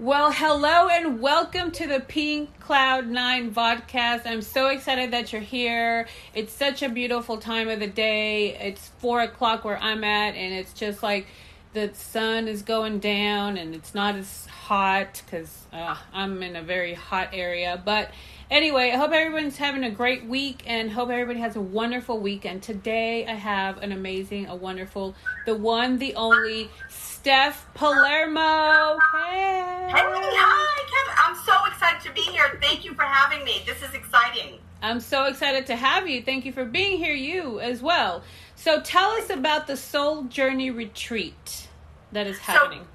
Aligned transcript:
Well, 0.00 0.30
hello 0.30 0.86
and 0.86 1.20
welcome 1.20 1.72
to 1.72 1.88
the 1.88 1.98
Pink 1.98 2.60
Cloud 2.60 3.08
9 3.08 3.50
vodcast. 3.50 4.26
I'm 4.26 4.42
so 4.42 4.68
excited 4.68 5.10
that 5.10 5.32
you're 5.32 5.42
here. 5.42 6.06
It's 6.36 6.52
such 6.52 6.84
a 6.84 6.88
beautiful 6.88 7.38
time 7.38 7.68
of 7.68 7.80
the 7.80 7.88
day. 7.88 8.54
It's 8.54 8.92
4 8.98 9.22
o'clock 9.22 9.64
where 9.64 9.76
I'm 9.76 10.04
at, 10.04 10.36
and 10.36 10.54
it's 10.54 10.72
just 10.72 11.02
like 11.02 11.26
the 11.72 11.90
sun 11.94 12.46
is 12.46 12.62
going 12.62 13.00
down 13.00 13.56
and 13.56 13.74
it's 13.74 13.92
not 13.92 14.14
as 14.14 14.46
hot 14.46 15.20
because 15.26 15.66
uh, 15.72 15.96
I'm 16.12 16.44
in 16.44 16.54
a 16.54 16.62
very 16.62 16.94
hot 16.94 17.30
area. 17.32 17.82
But 17.84 18.12
anyway, 18.52 18.92
I 18.92 18.96
hope 18.96 19.10
everyone's 19.10 19.56
having 19.56 19.82
a 19.82 19.90
great 19.90 20.24
week 20.24 20.62
and 20.66 20.92
hope 20.92 21.10
everybody 21.10 21.40
has 21.40 21.56
a 21.56 21.60
wonderful 21.60 22.20
weekend. 22.20 22.62
Today, 22.62 23.26
I 23.26 23.34
have 23.34 23.78
an 23.82 23.90
amazing, 23.90 24.46
a 24.46 24.54
wonderful, 24.54 25.16
the 25.44 25.56
one, 25.56 25.98
the 25.98 26.14
only 26.14 26.70
Steph 27.18 27.66
Palermo. 27.74 28.96
Hey. 29.12 29.88
Hey, 29.88 30.04
hi, 30.04 30.84
Kevin. 30.86 31.18
I'm 31.18 31.34
so 31.44 31.64
excited 31.66 32.00
to 32.06 32.12
be 32.14 32.20
here. 32.20 32.56
Thank 32.62 32.84
you 32.84 32.94
for 32.94 33.02
having 33.02 33.44
me. 33.44 33.64
This 33.66 33.82
is 33.82 33.92
exciting. 33.92 34.60
I'm 34.82 35.00
so 35.00 35.24
excited 35.24 35.66
to 35.66 35.74
have 35.74 36.08
you. 36.08 36.22
Thank 36.22 36.44
you 36.44 36.52
for 36.52 36.64
being 36.64 36.96
here, 36.96 37.12
you 37.12 37.58
as 37.58 37.82
well. 37.82 38.22
So 38.54 38.80
tell 38.80 39.10
us 39.10 39.30
about 39.30 39.66
the 39.66 39.76
Soul 39.76 40.22
Journey 40.24 40.70
Retreat 40.70 41.66
that 42.12 42.28
is 42.28 42.38
happening. 42.38 42.86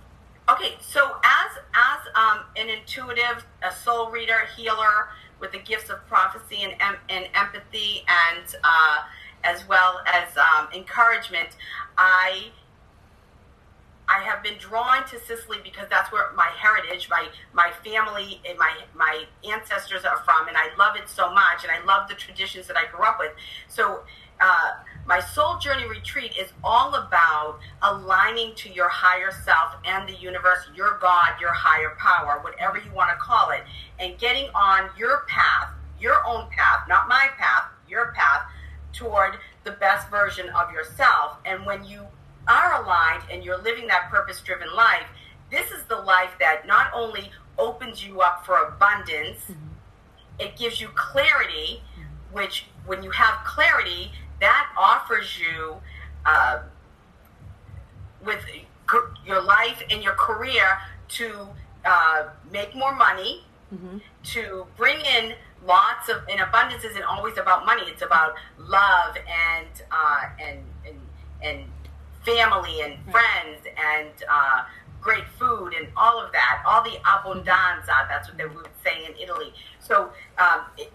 So, 0.48 0.54
okay, 0.56 0.76
so 0.80 1.18
as 1.26 1.58
as 1.76 2.00
um, 2.16 2.46
an 2.56 2.70
intuitive, 2.70 3.46
a 3.62 3.74
soul 3.74 4.10
reader, 4.10 4.48
healer 4.56 5.10
with 5.42 5.52
the 5.52 5.60
gifts 5.60 5.90
of 5.90 5.98
prophecy 6.08 6.64
and, 6.64 6.76
and 7.10 7.26
empathy, 7.36 8.06
and 8.08 8.56
uh, 8.64 9.00
as 9.44 9.68
well 9.68 10.00
as 10.08 10.30
um, 10.38 10.70
encouragement, 10.74 11.50
I 11.98 12.52
I 14.14 14.22
have 14.22 14.44
been 14.44 14.58
drawn 14.60 15.08
to 15.08 15.20
Sicily 15.20 15.58
because 15.64 15.88
that's 15.90 16.12
where 16.12 16.32
my 16.36 16.50
heritage, 16.58 17.10
my 17.10 17.28
my 17.52 17.72
family, 17.84 18.42
and 18.48 18.58
my 18.60 18.74
my 18.94 19.24
ancestors 19.50 20.06
are 20.06 20.18
from, 20.20 20.48
and 20.48 20.56
I 20.56 20.70
love 20.78 20.96
it 20.96 21.10
so 21.10 21.34
much, 21.34 21.64
and 21.64 21.72
I 21.72 21.84
love 21.86 22.08
the 22.08 22.16
traditions 22.16 22.68
that 22.68 22.78
I 22.78 22.90
grew 22.92 23.06
up 23.06 23.18
with. 23.20 23.32
So. 23.68 24.04
Uh, 24.42 24.72
my 25.06 25.20
soul 25.20 25.58
journey 25.58 25.88
retreat 25.88 26.34
is 26.38 26.52
all 26.64 26.96
about 26.96 27.60
aligning 27.82 28.56
to 28.56 28.70
your 28.70 28.90
higher 28.90 29.32
self 29.32 29.76
and 29.86 30.10
the 30.10 30.14
universe, 30.14 30.68
your 30.76 30.98
God, 31.00 31.40
your 31.40 31.54
higher 31.54 31.96
power, 32.00 32.42
whatever 32.42 32.78
you 32.80 32.92
want 32.94 33.12
to 33.12 33.16
call 33.18 33.52
it, 33.52 33.62
and 34.00 34.18
getting 34.18 34.50
on 34.56 34.90
your 34.98 35.24
path, 35.30 35.70
your 36.00 36.26
own 36.28 36.50
path, 36.50 36.88
not 36.90 37.08
my 37.08 37.30
path, 37.38 37.66
your 37.88 38.12
path, 38.14 38.48
toward 38.92 39.38
the 39.64 39.72
best 39.72 40.10
version 40.10 40.50
of 40.50 40.72
yourself. 40.72 41.38
And 41.46 41.66
when 41.66 41.86
you 41.86 42.08
are 42.48 42.84
aligned 42.84 43.24
and 43.32 43.44
you're 43.44 43.62
living 43.62 43.88
that 43.88 44.10
purpose 44.10 44.42
driven 44.42 44.74
life, 44.76 45.06
this 45.52 45.72
is 45.72 45.84
the 45.84 45.96
life 45.96 46.32
that 46.40 46.66
not 46.68 46.92
only 46.94 47.32
opens 47.58 48.06
you 48.06 48.22
up 48.22 48.46
for 48.46 48.58
abundance, 48.58 49.40
mm-hmm. 49.42 49.68
it 50.40 50.58
gives 50.58 50.82
you 50.82 50.90
clarity, 50.96 51.82
mm-hmm. 51.94 52.36
which 52.36 52.66
when 52.86 53.04
you 53.04 53.12
have 53.12 53.44
clarity, 53.46 54.12
that 54.42 54.68
offers 54.78 55.40
you 55.40 55.76
uh, 56.26 56.60
with 58.26 58.44
your 59.26 59.42
life 59.42 59.82
and 59.90 60.04
your 60.04 60.14
career 60.14 60.80
to 61.08 61.48
uh, 61.86 62.24
make 62.52 62.76
more 62.76 62.96
money, 62.96 63.44
mm-hmm. 63.74 63.98
to 64.24 64.66
bring 64.76 65.00
in 65.00 65.34
lots 65.66 66.10
of, 66.10 66.18
and 66.30 66.42
abundance 66.42 66.84
isn't 66.84 67.04
always 67.04 67.38
about 67.38 67.66
money. 67.66 67.84
It's 67.88 68.02
about 68.02 68.36
love 68.58 69.16
and 69.16 69.68
uh, 69.92 70.22
and 70.40 70.60
and 70.86 71.00
and 71.42 71.66
family 72.26 72.82
and 72.82 72.98
friends 73.12 73.66
and 73.66 74.12
uh, 74.30 74.64
great 75.02 75.28
food 75.38 75.74
and 75.74 75.88
all 75.98 76.20
of 76.20 76.32
that, 76.32 76.64
all 76.66 76.84
the 76.84 76.98
abbondanza, 77.06 78.08
that's 78.08 78.30
what 78.30 78.38
they 78.38 78.46
would 78.46 78.70
say 78.84 79.06
in 79.06 79.16
Italy. 79.22 79.54
So 79.80 80.10
um, 80.38 80.62
it, 80.78 80.92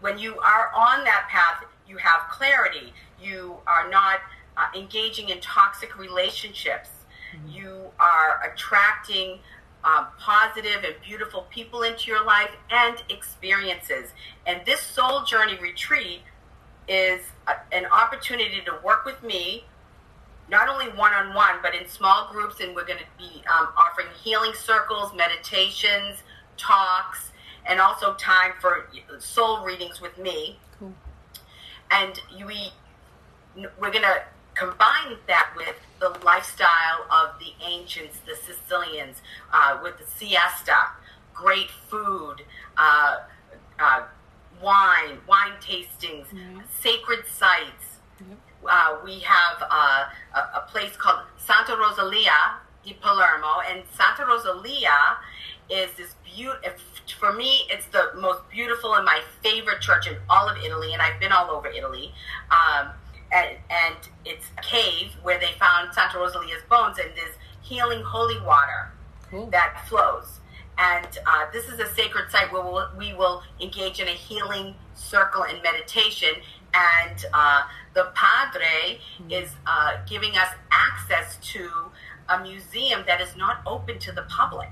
when 0.00 0.18
you 0.18 0.38
are 0.38 0.72
on 0.74 1.04
that 1.04 1.28
path, 1.28 1.64
you 1.86 1.98
have 1.98 2.28
clarity. 2.30 2.92
You 3.22 3.56
are 3.66 3.88
not 3.88 4.20
uh, 4.56 4.66
engaging 4.74 5.28
in 5.28 5.40
toxic 5.40 5.98
relationships. 5.98 6.90
Mm-hmm. 7.34 7.50
You 7.50 7.90
are 8.00 8.50
attracting 8.50 9.38
um, 9.84 10.06
positive 10.18 10.84
and 10.84 10.94
beautiful 11.04 11.46
people 11.50 11.82
into 11.82 12.10
your 12.10 12.24
life 12.24 12.50
and 12.70 13.02
experiences. 13.08 14.10
And 14.46 14.60
this 14.66 14.80
soul 14.80 15.22
journey 15.22 15.58
retreat 15.58 16.22
is 16.88 17.20
a, 17.46 17.52
an 17.72 17.86
opportunity 17.86 18.62
to 18.64 18.78
work 18.82 19.04
with 19.04 19.22
me 19.22 19.64
not 20.48 20.68
only 20.68 20.86
one 20.86 21.12
on 21.12 21.34
one, 21.34 21.56
but 21.62 21.74
in 21.74 21.88
small 21.88 22.28
groups. 22.32 22.60
And 22.60 22.74
we're 22.74 22.86
going 22.86 23.00
to 23.00 23.18
be 23.18 23.42
um, 23.46 23.68
offering 23.76 24.08
healing 24.22 24.52
circles, 24.54 25.12
meditations, 25.14 26.22
talks, 26.56 27.32
and 27.66 27.80
also 27.80 28.14
time 28.14 28.52
for 28.60 28.88
soul 29.18 29.64
readings 29.64 30.00
with 30.00 30.18
me. 30.18 30.58
Cool. 30.78 30.94
And 31.90 32.20
we 32.46 32.72
we're 33.56 33.90
going 33.90 34.02
to 34.02 34.22
combine 34.54 35.16
that 35.26 35.52
with 35.56 35.76
the 35.98 36.10
lifestyle 36.24 37.06
of 37.10 37.38
the 37.38 37.52
ancients, 37.64 38.18
the 38.26 38.36
Sicilians, 38.36 39.22
uh, 39.52 39.78
with 39.82 39.98
the 39.98 40.04
siesta, 40.04 40.76
great 41.34 41.70
food, 41.70 42.42
uh, 42.76 43.16
uh, 43.78 44.02
wine, 44.62 45.18
wine 45.26 45.52
tastings, 45.60 46.26
mm-hmm. 46.26 46.60
sacred 46.80 47.26
sites. 47.26 47.98
Mm-hmm 48.22 48.34
uh, 48.68 48.98
we 49.04 49.20
have 49.20 49.62
uh, 49.62 50.04
a, 50.34 50.38
a, 50.58 50.66
place 50.70 50.96
called 50.96 51.20
Santa 51.38 51.76
Rosalia 51.76 52.56
di 52.84 52.94
Palermo, 53.00 53.60
and 53.68 53.82
Santa 53.92 54.24
Rosalia 54.24 55.18
is 55.68 55.90
this 55.96 56.14
beautiful. 56.24 56.70
For 57.18 57.32
me, 57.32 57.62
it's 57.70 57.86
the 57.86 58.10
most 58.16 58.48
beautiful 58.50 58.94
and 58.94 59.04
my 59.04 59.20
favorite 59.42 59.80
church 59.80 60.06
in 60.06 60.16
all 60.28 60.48
of 60.48 60.56
Italy, 60.58 60.92
and 60.92 61.00
I've 61.00 61.20
been 61.20 61.32
all 61.32 61.50
over 61.50 61.68
Italy. 61.68 62.12
Um, 62.50 62.88
and, 63.32 63.56
and, 63.70 63.96
it's 64.24 64.46
a 64.56 64.62
cave 64.62 65.12
where 65.22 65.38
they 65.38 65.52
found 65.58 65.92
Santa 65.94 66.18
Rosalia's 66.18 66.62
bones, 66.68 66.98
and 66.98 67.10
there's 67.16 67.34
healing 67.62 68.02
holy 68.02 68.40
water 68.40 68.92
cool. 69.30 69.46
that 69.46 69.84
flows. 69.88 70.40
And 70.78 71.06
uh, 71.26 71.46
this 71.52 71.68
is 71.68 71.80
a 71.80 71.86
sacred 71.94 72.30
site 72.30 72.52
where 72.52 72.62
we'll, 72.62 72.88
we 72.98 73.14
will 73.14 73.42
engage 73.60 73.98
in 74.00 74.08
a 74.08 74.12
healing 74.12 74.74
circle 74.94 75.44
and 75.44 75.62
meditation. 75.62 76.30
And 76.76 77.24
uh, 77.32 77.62
the 77.94 78.12
Padre 78.14 79.00
is 79.30 79.50
uh, 79.66 79.98
giving 80.06 80.36
us 80.36 80.48
access 80.70 81.36
to 81.52 81.70
a 82.28 82.40
museum 82.42 83.04
that 83.06 83.20
is 83.20 83.36
not 83.36 83.62
open 83.66 83.98
to 84.00 84.12
the 84.12 84.22
public. 84.22 84.70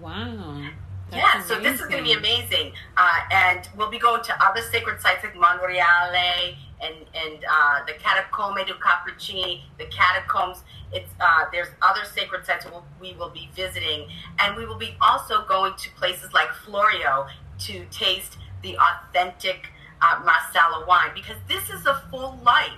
Wow. 0.00 0.70
That's 1.10 1.22
yeah, 1.22 1.34
amazing. 1.34 1.56
so 1.56 1.62
this 1.62 1.80
is 1.80 1.86
going 1.88 1.98
to 1.98 2.08
be 2.08 2.14
amazing. 2.14 2.72
Uh, 2.96 3.20
and 3.30 3.68
we'll 3.76 3.90
be 3.90 3.98
going 3.98 4.22
to 4.24 4.44
other 4.44 4.62
sacred 4.62 5.00
sites 5.00 5.22
like 5.22 5.34
Monreale 5.34 6.56
and, 6.80 6.96
and 7.14 7.44
uh, 7.50 7.84
the 7.86 7.92
Catacombe 7.92 8.64
du 8.66 8.74
Cappuccini, 8.74 9.62
the 9.78 9.84
catacombs. 9.86 10.62
It's, 10.90 11.10
uh, 11.20 11.44
there's 11.52 11.68
other 11.82 12.04
sacred 12.04 12.46
sites 12.46 12.64
we'll, 12.64 12.84
we 13.00 13.12
will 13.14 13.28
be 13.28 13.50
visiting. 13.54 14.08
And 14.38 14.56
we 14.56 14.64
will 14.64 14.78
be 14.78 14.96
also 15.02 15.44
going 15.46 15.74
to 15.76 15.90
places 15.90 16.32
like 16.32 16.50
Florio 16.52 17.26
to 17.60 17.84
taste 17.90 18.38
the 18.62 18.78
authentic 18.78 19.68
uh, 20.02 20.20
Marsala 20.24 20.84
wine 20.86 21.10
because 21.14 21.36
this 21.48 21.70
is 21.70 21.86
a 21.86 22.02
full 22.10 22.38
life. 22.44 22.72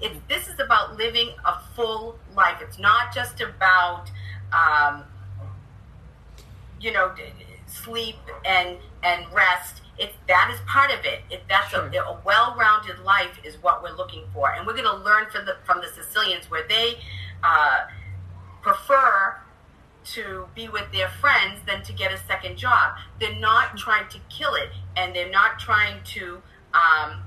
It's, 0.00 0.16
this 0.28 0.48
is 0.48 0.58
about 0.58 0.96
living 0.96 1.30
a 1.44 1.60
full 1.76 2.18
life. 2.34 2.58
It's 2.60 2.78
not 2.78 3.14
just 3.14 3.40
about, 3.40 4.10
um, 4.52 5.04
you 6.80 6.92
know, 6.92 7.14
sleep 7.66 8.16
and 8.44 8.78
and 9.02 9.26
rest. 9.32 9.82
It 9.98 10.12
that 10.28 10.50
is 10.52 10.60
part 10.66 10.90
of 10.90 11.04
it. 11.04 11.20
It 11.30 11.42
that's 11.48 11.68
sure. 11.70 11.86
a, 11.86 11.96
a 11.96 12.20
well-rounded 12.24 13.00
life 13.00 13.38
is 13.44 13.56
what 13.62 13.82
we're 13.82 13.96
looking 13.96 14.24
for, 14.32 14.52
and 14.52 14.66
we're 14.66 14.72
going 14.72 14.84
to 14.84 15.04
learn 15.04 15.26
from 15.30 15.44
the 15.46 15.56
from 15.64 15.80
the 15.80 15.88
Sicilians 15.88 16.50
where 16.50 16.66
they 16.66 16.98
uh, 17.44 17.82
prefer 18.62 19.36
to 20.04 20.48
be 20.54 20.68
with 20.68 20.90
their 20.92 21.08
friends 21.08 21.60
than 21.66 21.82
to 21.84 21.92
get 21.92 22.12
a 22.12 22.18
second 22.26 22.56
job. 22.56 22.96
They're 23.20 23.38
not 23.38 23.76
trying 23.76 24.08
to 24.08 24.18
kill 24.28 24.54
it, 24.54 24.70
and 24.96 25.14
they're 25.14 25.30
not 25.30 25.58
trying 25.60 26.02
to 26.14 26.42
um, 26.74 27.22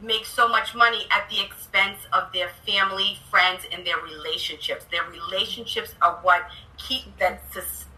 make 0.00 0.26
so 0.26 0.48
much 0.48 0.74
money 0.74 1.06
at 1.10 1.28
the 1.30 1.40
expense 1.40 1.98
of 2.12 2.32
their 2.32 2.50
family, 2.66 3.18
friends, 3.30 3.64
and 3.72 3.86
their 3.86 3.98
relationships. 3.98 4.84
Their 4.90 5.04
relationships 5.10 5.94
are 6.02 6.18
what 6.22 6.42
keep 6.76 7.16
that 7.18 7.42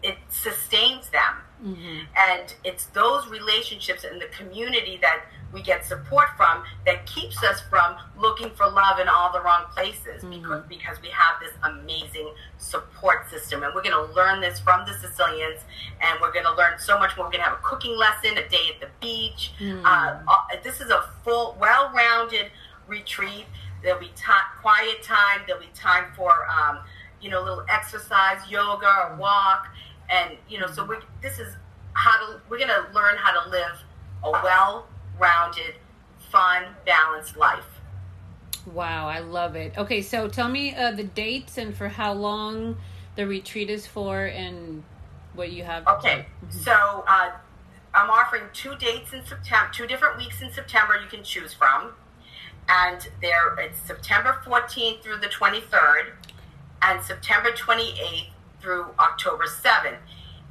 it 0.03 0.17
sustains 0.29 1.09
them, 1.09 1.35
mm-hmm. 1.63 1.99
and 2.29 2.53
it's 2.63 2.85
those 2.87 3.27
relationships 3.27 4.03
and 4.03 4.21
the 4.21 4.27
community 4.27 4.99
that 5.01 5.25
we 5.53 5.61
get 5.61 5.85
support 5.85 6.27
from 6.35 6.63
that 6.85 7.05
keeps 7.05 7.41
us 7.43 7.61
from 7.69 7.95
looking 8.17 8.49
for 8.51 8.69
love 8.69 8.99
in 8.99 9.07
all 9.07 9.31
the 9.31 9.41
wrong 9.41 9.65
places 9.73 10.23
mm-hmm. 10.23 10.41
because, 10.41 10.63
because 10.67 11.01
we 11.01 11.09
have 11.09 11.39
this 11.39 11.53
amazing 11.63 12.29
support 12.57 13.29
system. 13.29 13.63
And 13.63 13.73
we're 13.73 13.83
going 13.83 14.07
to 14.07 14.13
learn 14.13 14.41
this 14.41 14.59
from 14.59 14.85
the 14.85 14.93
Sicilians, 14.93 15.61
and 16.01 16.19
we're 16.21 16.33
going 16.33 16.45
to 16.45 16.53
learn 16.53 16.77
so 16.77 16.99
much 16.99 17.15
more. 17.15 17.25
We're 17.25 17.31
going 17.31 17.43
to 17.43 17.49
have 17.49 17.59
a 17.59 17.63
cooking 17.63 17.95
lesson, 17.97 18.37
a 18.37 18.47
day 18.49 18.69
at 18.73 18.81
the 18.81 18.89
beach. 18.99 19.53
Mm-hmm. 19.59 19.85
Uh, 19.85 20.57
this 20.63 20.81
is 20.81 20.89
a 20.89 21.09
full, 21.23 21.55
well 21.59 21.91
rounded 21.95 22.51
retreat. 22.87 23.45
There'll 23.81 23.99
be 23.99 24.11
quiet 24.61 25.03
time, 25.03 25.41
there'll 25.45 25.61
be 25.61 25.69
time 25.75 26.05
for, 26.15 26.47
um, 26.49 26.79
you 27.21 27.29
know, 27.29 27.41
a 27.41 27.45
little 27.45 27.65
exercise, 27.69 28.39
yoga, 28.49 28.87
or 28.87 29.15
walk 29.17 29.67
and 30.09 30.37
you 30.49 30.59
know, 30.59 30.67
so 30.67 30.85
we 30.85 30.97
this 31.21 31.39
is 31.39 31.55
how 31.93 32.17
to 32.19 32.41
we're 32.49 32.57
going 32.57 32.69
to 32.69 32.85
learn 32.93 33.15
how 33.17 33.41
to 33.41 33.49
live 33.49 33.83
a 34.23 34.31
well-rounded, 35.19 35.75
fun, 36.31 36.63
balanced 36.85 37.37
life. 37.37 37.65
Wow, 38.73 39.07
I 39.07 39.19
love 39.19 39.55
it. 39.55 39.77
Okay, 39.77 40.01
so 40.01 40.27
tell 40.27 40.49
me 40.49 40.73
uh, 40.75 40.91
the 40.91 41.03
dates 41.03 41.57
and 41.57 41.75
for 41.75 41.87
how 41.87 42.13
long 42.13 42.77
the 43.15 43.27
retreat 43.27 43.69
is 43.69 43.85
for, 43.85 44.25
and 44.25 44.83
what 45.35 45.51
you 45.51 45.63
have. 45.63 45.87
Okay, 45.87 46.25
mm-hmm. 46.43 46.59
so 46.59 47.03
uh, 47.07 47.31
I'm 47.93 48.09
offering 48.09 48.43
two 48.53 48.75
dates 48.75 49.13
in 49.13 49.23
September, 49.25 49.71
two 49.73 49.87
different 49.87 50.17
weeks 50.17 50.41
in 50.41 50.51
September 50.51 50.95
you 51.01 51.07
can 51.07 51.23
choose 51.23 51.53
from, 51.53 51.93
and 52.67 53.07
there 53.21 53.55
it's 53.59 53.79
September 53.79 54.41
14th 54.45 55.01
through 55.01 55.17
the 55.17 55.27
23rd, 55.27 56.11
and 56.81 57.03
September 57.03 57.51
28th 57.51 58.29
through 58.59 58.87
October 58.99 59.45
7th. 59.45 59.97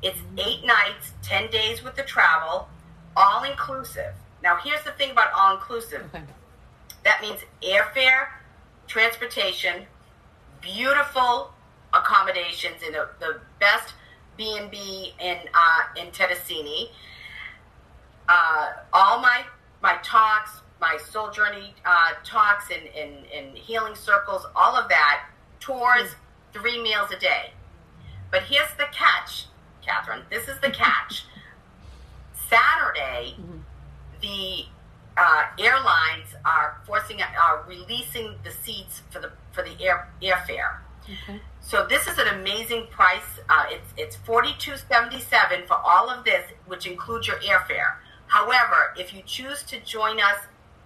It's 0.02 0.20
eight 0.38 0.64
nights, 0.64 1.12
10 1.22 1.50
days 1.50 1.82
with 1.82 1.96
the 1.96 2.02
travel, 2.02 2.68
all 3.16 3.42
inclusive. 3.42 4.14
Now, 4.44 4.58
here's 4.62 4.84
the 4.84 4.92
thing 4.92 5.10
about 5.10 5.32
all 5.34 5.56
inclusive 5.56 6.04
okay. 6.14 6.22
that 7.02 7.22
means 7.22 7.40
airfare, 7.62 8.26
transportation, 8.86 9.86
beautiful 10.60 11.50
accommodations 11.94 12.82
in 12.86 12.92
the, 12.92 13.08
the 13.20 13.40
best 13.58 13.94
B&B 14.36 15.14
in, 15.18 15.38
uh, 15.54 16.00
in 16.00 16.08
Terrasini. 16.08 16.90
Uh, 18.28 18.72
all 18.92 19.18
my, 19.18 19.44
my 19.82 19.96
talks, 20.02 20.60
my 20.78 20.98
soul 20.98 21.30
journey 21.30 21.74
uh, 21.86 22.10
talks 22.22 22.66
and, 22.70 22.86
and, 22.94 23.24
and 23.34 23.56
healing 23.56 23.94
circles, 23.94 24.44
all 24.54 24.76
of 24.76 24.90
that, 24.90 25.26
tours, 25.58 26.16
three 26.52 26.82
meals 26.82 27.10
a 27.10 27.18
day. 27.18 27.52
But 28.30 28.42
here's 28.42 28.74
the 28.76 28.86
catch 28.92 29.46
Catherine. 29.80 30.22
This 30.28 30.48
is 30.48 30.60
the 30.60 30.70
catch. 30.70 31.24
Saturday, 32.50 33.36
mm-hmm. 33.40 33.58
The 34.24 34.64
uh, 35.16 35.44
airlines 35.58 36.34
are 36.44 36.80
forcing, 36.86 37.20
are 37.22 37.64
releasing 37.68 38.34
the 38.42 38.50
seats 38.50 39.02
for 39.10 39.20
the 39.20 39.30
for 39.52 39.62
the 39.62 39.80
air 39.80 40.08
airfare. 40.22 40.78
Okay. 41.04 41.40
So 41.60 41.86
this 41.88 42.06
is 42.06 42.18
an 42.18 42.28
amazing 42.28 42.86
price. 42.90 43.38
Uh, 43.48 43.66
it's 43.68 43.92
it's 43.96 44.16
forty 44.16 44.54
two 44.58 44.76
seventy 44.76 45.20
seven 45.20 45.66
for 45.66 45.76
all 45.76 46.08
of 46.08 46.24
this, 46.24 46.44
which 46.66 46.86
includes 46.86 47.28
your 47.28 47.36
airfare. 47.36 47.96
However, 48.26 48.94
if 48.98 49.12
you 49.14 49.22
choose 49.22 49.62
to 49.64 49.78
join 49.80 50.18
us, 50.18 50.38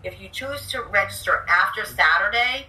if 0.03 0.21
you 0.21 0.29
choose 0.29 0.71
to 0.73 0.83
register 0.83 1.47
after 1.49 1.85
Saturday, 1.85 2.67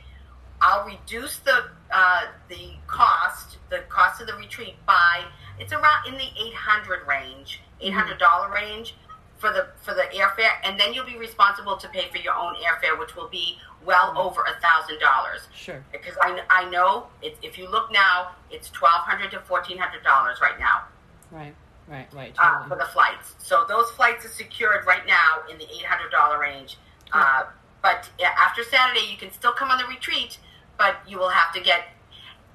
I'll 0.61 0.85
reduce 0.85 1.39
the 1.39 1.65
uh, 1.91 2.21
the 2.47 2.73
cost, 2.85 3.57
the 3.69 3.79
cost 3.89 4.21
of 4.21 4.27
the 4.27 4.35
retreat 4.35 4.75
by 4.85 5.25
it's 5.59 5.73
around 5.73 6.07
in 6.07 6.13
the 6.13 6.29
800 6.37 7.05
range, 7.05 7.61
$800 7.83 8.53
range 8.53 8.95
for 9.39 9.51
the 9.51 9.67
for 9.81 9.93
the 9.93 10.03
airfare, 10.13 10.51
and 10.63 10.79
then 10.79 10.93
you'll 10.93 11.05
be 11.05 11.17
responsible 11.17 11.77
to 11.77 11.87
pay 11.89 12.09
for 12.09 12.17
your 12.17 12.35
own 12.35 12.55
airfare, 12.55 12.99
which 12.99 13.15
will 13.15 13.29
be 13.29 13.57
well 13.85 14.13
over 14.17 14.41
a 14.41 14.59
thousand 14.61 14.99
dollars. 14.99 15.47
Sure. 15.55 15.83
Because 15.91 16.15
I, 16.21 16.41
I 16.49 16.69
know 16.69 17.07
it, 17.21 17.37
if 17.41 17.57
you 17.57 17.69
look 17.69 17.91
now, 17.91 18.31
it's 18.51 18.69
twelve 18.69 19.01
hundred 19.01 19.31
to 19.31 19.39
fourteen 19.39 19.77
hundred 19.77 20.03
dollars 20.03 20.39
right 20.41 20.59
now. 20.59 20.83
Right. 21.31 21.55
Right. 21.87 22.07
Right. 22.13 22.35
Uh, 22.37 22.67
for 22.67 22.75
the 22.75 22.85
flights, 22.85 23.33
so 23.39 23.65
those 23.67 23.89
flights 23.91 24.23
are 24.25 24.29
secured 24.29 24.85
right 24.85 25.07
now 25.07 25.41
in 25.49 25.57
the 25.57 25.65
eight 25.65 25.85
hundred 25.85 26.11
dollar 26.11 26.39
range. 26.39 26.77
Uh, 27.11 27.45
but 27.81 28.09
after 28.37 28.63
Saturday, 28.63 29.07
you 29.09 29.17
can 29.17 29.31
still 29.31 29.53
come 29.53 29.71
on 29.71 29.79
the 29.79 29.85
retreat, 29.85 30.37
but 30.77 30.97
you 31.07 31.17
will 31.17 31.29
have 31.29 31.53
to 31.53 31.61
get 31.61 31.85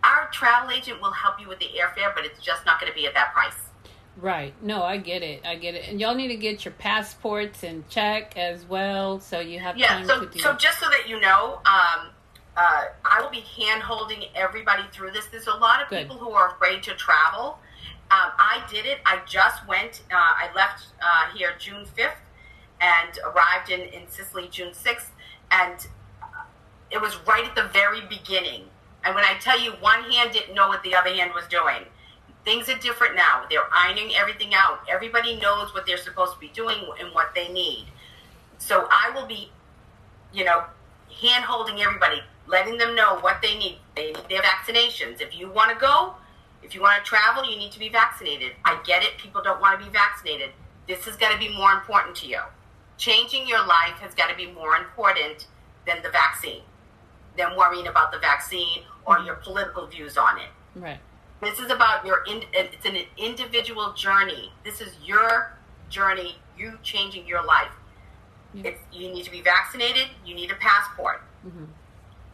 our 0.04 0.28
travel 0.30 0.70
agent 0.70 1.00
will 1.00 1.12
help 1.12 1.40
you 1.40 1.48
with 1.48 1.58
the 1.58 1.70
airfare, 1.80 2.14
but 2.14 2.26
it's 2.26 2.40
just 2.40 2.66
not 2.66 2.78
going 2.78 2.92
to 2.92 2.96
be 2.96 3.06
at 3.06 3.14
that 3.14 3.32
price. 3.32 3.63
Right. 4.16 4.54
No, 4.62 4.82
I 4.82 4.96
get 4.96 5.22
it. 5.22 5.44
I 5.44 5.56
get 5.56 5.74
it. 5.74 5.88
And 5.88 6.00
y'all 6.00 6.14
need 6.14 6.28
to 6.28 6.36
get 6.36 6.64
your 6.64 6.72
passports 6.72 7.62
and 7.62 7.88
check 7.88 8.36
as 8.36 8.64
well, 8.64 9.20
so 9.20 9.40
you 9.40 9.58
have 9.58 9.76
yeah, 9.76 9.88
time 9.88 10.06
so, 10.06 10.20
to 10.24 10.30
do. 10.30 10.38
So 10.38 10.54
just 10.54 10.78
so 10.78 10.88
that 10.88 11.08
you 11.08 11.20
know, 11.20 11.60
um, 11.66 12.10
uh, 12.56 12.84
I 13.04 13.20
will 13.20 13.30
be 13.30 13.40
hand 13.40 13.82
holding 13.82 14.24
everybody 14.34 14.84
through 14.92 15.10
this. 15.10 15.26
There's 15.26 15.48
a 15.48 15.54
lot 15.54 15.82
of 15.82 15.88
Good. 15.88 16.02
people 16.02 16.16
who 16.16 16.30
are 16.30 16.54
afraid 16.54 16.82
to 16.84 16.94
travel. 16.94 17.58
Um, 18.10 18.30
I 18.38 18.62
did 18.70 18.86
it. 18.86 18.98
I 19.04 19.20
just 19.26 19.66
went. 19.66 20.02
Uh, 20.12 20.16
I 20.16 20.48
left 20.54 20.86
uh, 21.02 21.36
here 21.36 21.54
June 21.58 21.84
5th 21.96 22.12
and 22.80 23.18
arrived 23.26 23.70
in, 23.70 23.80
in 23.80 24.08
Sicily 24.08 24.48
June 24.50 24.72
6th, 24.72 25.08
and 25.50 25.86
it 26.90 27.00
was 27.00 27.16
right 27.26 27.44
at 27.44 27.54
the 27.56 27.68
very 27.72 28.02
beginning 28.02 28.64
and 29.04 29.14
when 29.14 29.24
I 29.24 29.34
tell 29.38 29.60
you 29.60 29.72
one 29.80 30.02
hand 30.10 30.32
didn't 30.32 30.54
know 30.54 30.68
what 30.68 30.82
the 30.82 30.94
other 30.94 31.10
hand 31.14 31.32
was 31.34 31.44
doing, 31.48 31.84
things 32.44 32.68
are 32.68 32.78
different 32.78 33.16
now. 33.16 33.44
They're 33.50 33.68
ironing 33.72 34.12
everything 34.16 34.52
out. 34.54 34.80
Everybody 34.88 35.36
knows 35.40 35.72
what 35.74 35.86
they're 35.86 35.96
supposed 35.96 36.34
to 36.34 36.40
be 36.40 36.48
doing 36.48 36.76
and 37.00 37.12
what 37.14 37.34
they 37.34 37.48
need. 37.52 37.86
So 38.58 38.86
I 38.90 39.10
will 39.14 39.26
be, 39.26 39.50
you 40.32 40.44
know, 40.44 40.64
hand 41.22 41.44
holding 41.44 41.80
everybody, 41.80 42.20
letting 42.46 42.78
them 42.78 42.94
know 42.94 43.18
what 43.20 43.40
they 43.42 43.56
need. 43.56 43.78
They 43.96 44.12
need 44.12 44.28
their 44.28 44.42
vaccinations. 44.42 45.20
If 45.20 45.38
you 45.38 45.50
want 45.50 45.70
to 45.70 45.76
go, 45.76 46.14
if 46.62 46.74
you 46.74 46.80
want 46.80 47.02
to 47.02 47.08
travel, 47.08 47.48
you 47.48 47.58
need 47.58 47.72
to 47.72 47.78
be 47.78 47.88
vaccinated. 47.88 48.52
I 48.64 48.78
get 48.84 49.02
it. 49.02 49.18
People 49.18 49.42
don't 49.42 49.60
want 49.60 49.78
to 49.78 49.84
be 49.84 49.92
vaccinated. 49.92 50.50
This 50.86 51.04
has 51.04 51.16
got 51.16 51.32
to 51.32 51.38
be 51.38 51.54
more 51.54 51.72
important 51.72 52.16
to 52.16 52.26
you. 52.26 52.40
Changing 52.96 53.48
your 53.48 53.66
life 53.66 53.98
has 54.00 54.14
got 54.14 54.28
to 54.30 54.36
be 54.36 54.50
more 54.50 54.76
important 54.76 55.46
than 55.86 56.02
the 56.02 56.10
vaccine, 56.10 56.62
than 57.36 57.56
worrying 57.56 57.86
about 57.86 58.12
the 58.12 58.18
vaccine 58.18 58.82
or 59.06 59.16
mm-hmm. 59.16 59.26
your 59.26 59.36
political 59.36 59.86
views 59.86 60.16
on 60.16 60.38
it. 60.38 60.48
Right. 60.74 61.00
This 61.42 61.58
is 61.58 61.70
about 61.70 62.06
your 62.06 62.24
in, 62.24 62.44
it's 62.52 62.86
an 62.86 62.96
individual 63.18 63.92
journey. 63.92 64.52
This 64.64 64.80
is 64.80 64.94
your 65.04 65.56
journey, 65.88 66.36
you 66.56 66.78
changing 66.82 67.26
your 67.26 67.44
life. 67.44 67.72
Yeah. 68.52 68.68
It's, 68.68 68.80
you 68.92 69.12
need 69.12 69.24
to 69.24 69.30
be 69.30 69.40
vaccinated, 69.40 70.08
you 70.24 70.34
need 70.34 70.50
a 70.50 70.54
passport. 70.54 71.22
Mm-hmm. 71.46 71.64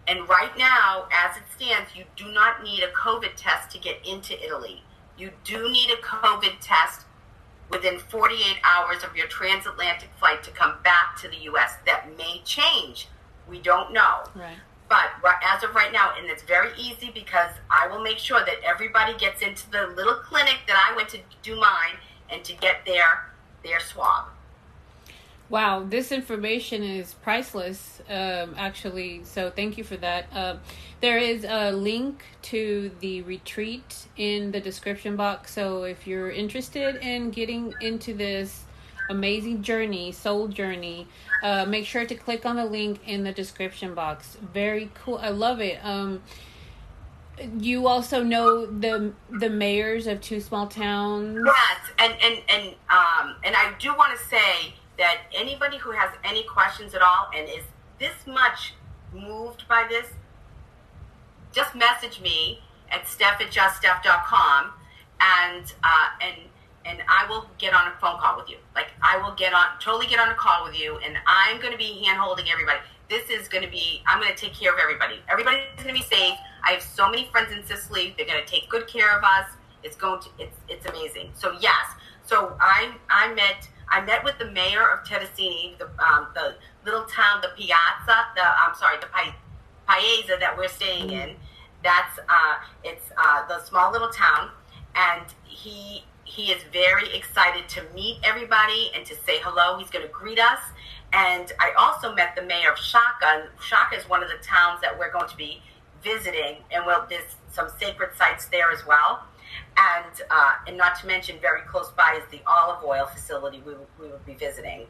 And 0.07 0.29
right 0.29 0.57
now, 0.59 1.07
as 1.13 1.37
it 1.37 1.45
stands, 1.55 1.95
you 1.95 2.05
do 2.17 2.33
not 2.33 2.63
need 2.63 2.83
a 2.83 2.91
COVID 2.93 3.33
test 3.37 3.71
to 3.71 3.79
get 3.79 4.05
into 4.07 4.43
Italy. 4.45 4.83
You 5.17 5.31
do 5.45 5.71
need 5.71 5.91
a 5.91 5.97
COVID 5.97 6.55
test 6.61 7.07
within 7.71 7.99
48 7.99 8.57
hours 8.65 9.05
of 9.05 9.17
your 9.17 9.29
transatlantic 9.29 10.09
flight 10.19 10.43
to 10.43 10.51
come 10.51 10.75
back 10.83 11.17
to 11.21 11.29
the 11.29 11.37
US. 11.53 11.75
That 11.87 12.17
may 12.17 12.41
change. 12.45 13.09
We 13.49 13.61
don't 13.61 13.93
know. 13.93 14.25
Right. 14.35 14.57
But 14.91 15.37
as 15.43 15.63
of 15.63 15.75
right 15.75 15.93
now, 15.93 16.13
and 16.19 16.29
it's 16.29 16.43
very 16.43 16.71
easy 16.77 17.11
because 17.15 17.53
I 17.71 17.87
will 17.87 18.03
make 18.03 18.19
sure 18.19 18.41
that 18.41 18.57
everybody 18.65 19.17
gets 19.17 19.41
into 19.41 19.71
the 19.71 19.87
little 19.87 20.17
clinic 20.17 20.59
that 20.67 20.77
I 20.77 20.97
went 20.97 21.09
to 21.11 21.19
do 21.43 21.55
mine 21.57 21.97
and 22.29 22.45
to 22.45 22.53
get 22.55 22.85
their 22.85 23.31
their 23.63 23.81
swab. 23.81 24.27
Wow, 25.49 25.85
this 25.85 26.13
information 26.13 26.85
is 26.85 27.15
priceless, 27.15 28.01
um, 28.09 28.55
actually. 28.57 29.23
So 29.25 29.51
thank 29.51 29.77
you 29.77 29.83
for 29.83 29.97
that. 29.97 30.27
Uh, 30.33 30.57
there 31.01 31.19
is 31.19 31.45
a 31.45 31.73
link 31.73 32.23
to 32.43 32.93
the 33.01 33.23
retreat 33.23 34.07
in 34.17 34.53
the 34.53 34.61
description 34.61 35.17
box. 35.17 35.53
So 35.53 35.83
if 35.83 36.07
you're 36.07 36.31
interested 36.31 36.97
in 36.97 37.31
getting 37.31 37.75
into 37.81 38.15
this 38.15 38.63
amazing 39.11 39.63
journey, 39.63 40.13
soul 40.13 40.49
journey, 40.49 41.07
uh, 41.43 41.67
make 41.67 41.85
sure 41.85 42.07
to 42.07 42.15
click 42.15 42.47
on 42.47 42.57
the 42.57 42.65
link 42.65 43.01
in 43.07 43.25
the 43.25 43.33
description 43.33 43.95
box. 43.95 44.39
Very 44.41 44.91
cool. 44.95 45.19
I 45.19 45.29
love 45.29 45.61
it. 45.61 45.85
Um, 45.85 46.23
you 47.59 47.87
also 47.87 48.23
know 48.23 48.67
the 48.67 49.13
the 49.31 49.51
mayors 49.51 50.07
of 50.07 50.21
two 50.21 50.41
small 50.41 50.67
towns. 50.67 51.39
Yes, 51.45 51.91
and 51.99 52.15
and 52.23 52.43
and 52.49 52.69
um, 52.91 53.37
and 53.45 53.55
I 53.57 53.73
do 53.79 53.95
want 53.95 54.17
to 54.19 54.25
say 54.27 54.75
that 54.99 55.23
anybody 55.35 55.79
who 55.79 55.91
has 55.93 56.11
any 56.25 56.45
questions 56.45 56.95
at 56.95 57.03
all 57.03 57.31
and 57.35 57.49
is 57.49 57.65
this 57.99 58.27
much 58.27 58.75
moved 59.13 59.67
by 59.69 59.87
this, 59.89 60.09
just 61.53 61.75
message 61.75 62.21
me 62.21 62.61
at 62.91 63.09
steph 63.09 63.41
at 63.41 63.51
juststeph.com 63.51 64.73
and 65.21 65.73
uh, 65.83 66.09
and 66.21 66.35
and 66.85 67.01
I 67.09 67.27
will 67.29 67.47
get 67.59 67.75
on 67.75 67.89
a 67.89 67.93
phone 68.01 68.19
call 68.21 68.37
with 68.37 68.49
you. 68.49 68.57
Like 68.75 68.89
I 69.03 69.19
will 69.19 69.35
get 69.35 69.53
on, 69.53 69.67
totally 69.81 70.07
get 70.07 70.19
on 70.19 70.31
a 70.31 70.35
call 70.35 70.65
with 70.65 70.79
you, 70.79 70.99
and 71.05 71.17
I'm 71.27 71.61
going 71.61 71.73
to 71.73 71.79
be 71.79 72.03
hand 72.05 72.19
holding 72.19 72.49
everybody. 72.51 72.79
This 73.09 73.29
is 73.29 73.49
going 73.49 73.65
to 73.65 73.71
be, 73.71 74.03
I'm 74.07 74.21
going 74.21 74.33
to 74.33 74.39
take 74.39 74.55
care 74.55 74.73
of 74.73 74.79
everybody. 74.81 75.17
Everybody's 75.29 75.65
going 75.77 75.89
to 75.89 75.95
be 75.95 76.03
safe. 76.03 76.35
I 76.65 76.73
have 76.73 76.83
so 76.83 77.11
many 77.11 77.29
friends 77.33 77.53
in 77.53 77.65
Sicily. 77.65 78.15
They're 78.17 78.27
going 78.27 78.43
to 78.43 78.51
take 78.51 78.69
good 78.69 78.87
care 78.87 79.17
of 79.17 79.25
us. 79.25 79.51
It's 79.83 79.97
going 79.97 80.21
to, 80.23 80.29
it's, 80.39 80.57
it's 80.69 80.87
amazing. 80.87 81.31
So 81.35 81.57
yes, 81.61 81.87
so 82.25 82.57
I, 82.61 82.93
I 83.09 83.35
met, 83.35 83.69
I 83.89 84.01
met 84.03 84.23
with 84.23 84.39
the 84.39 84.51
mayor 84.51 84.89
of 84.89 85.05
Terrasini, 85.05 85.77
the, 85.79 85.87
um, 86.03 86.29
the 86.35 86.55
little 86.85 87.05
town, 87.05 87.41
the 87.43 87.49
Piazza, 87.57 88.27
the, 88.37 88.43
I'm 88.43 88.75
sorry, 88.77 88.99
the 89.01 89.07
pa- 89.07 89.35
Paese 89.89 90.31
that 90.39 90.57
we're 90.57 90.69
staying 90.69 91.11
in. 91.11 91.35
That's, 91.83 92.19
uh, 92.29 92.57
it's 92.85 93.11
uh, 93.17 93.49
the 93.49 93.65
small 93.65 93.91
little 93.91 94.11
town, 94.11 94.51
and 94.95 95.25
he 95.45 96.05
he 96.37 96.45
is 96.55 96.63
very 96.73 97.09
excited 97.21 97.65
to 97.75 97.81
meet 97.95 98.17
everybody 98.31 98.83
and 98.95 99.03
to 99.11 99.15
say 99.27 99.37
hello. 99.47 99.67
He's 99.79 99.91
going 99.95 100.07
to 100.07 100.13
greet 100.21 100.39
us. 100.39 100.63
And 101.13 101.47
I 101.59 101.69
also 101.77 102.15
met 102.15 102.31
the 102.37 102.43
mayor 102.53 102.71
of 102.71 102.79
Sciacca. 102.79 103.33
Sciacca 103.69 103.99
is 103.99 104.05
one 104.15 104.23
of 104.23 104.29
the 104.35 104.41
towns 104.55 104.79
that 104.85 104.93
we're 104.99 105.13
going 105.19 105.29
to 105.29 105.37
be 105.37 105.53
visiting, 106.11 106.55
and 106.73 106.87
well, 106.87 107.03
there's 107.11 107.31
some 107.51 107.69
sacred 107.83 108.11
sites 108.17 108.45
there 108.47 108.71
as 108.71 108.83
well. 108.87 109.13
and 109.77 110.23
uh, 110.31 110.53
and 110.67 110.77
not 110.77 110.99
to 111.01 111.07
mention 111.07 111.39
very 111.41 111.63
close 111.63 111.91
by 111.91 112.19
is 112.21 112.31
the 112.31 112.41
olive 112.47 112.83
oil 112.85 113.07
facility 113.07 113.63
we, 113.65 113.73
we 113.99 114.09
will 114.09 114.21
be 114.27 114.35
visiting, 114.35 114.87